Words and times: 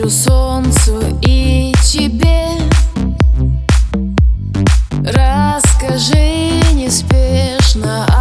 навстречу 0.00 0.10
солнцу 0.10 1.00
и 1.22 1.72
тебе. 1.82 2.48
Расскажи 5.02 6.60
неспешно 6.74 8.06
о 8.06 8.19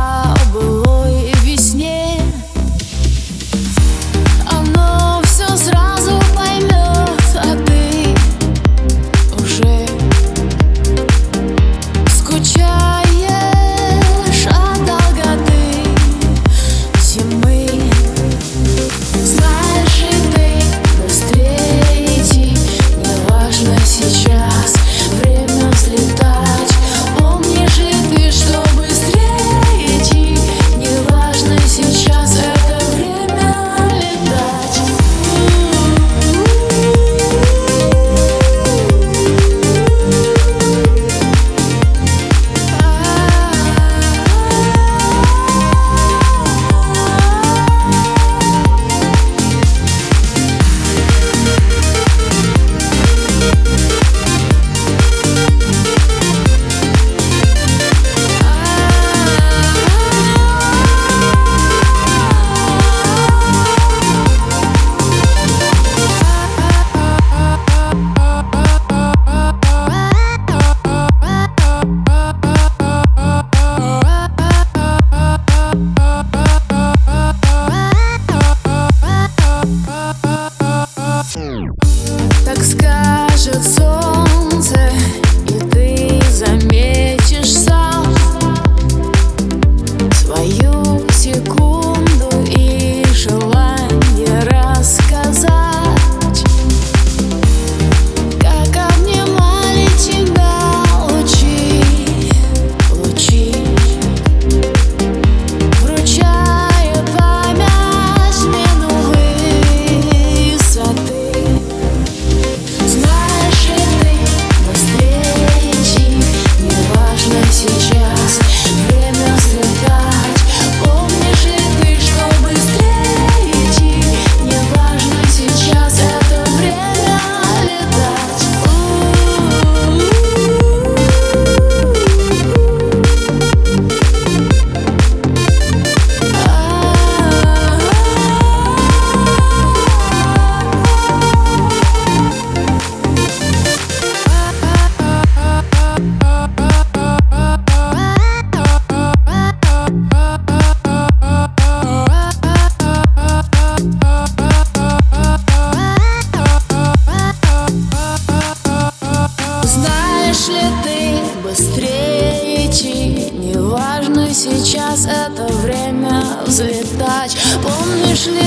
сейчас 164.90 165.06
это 165.06 165.46
время 165.54 166.24
взлетать. 166.46 167.38
Помнишь 167.62 168.26
ли 168.28 168.42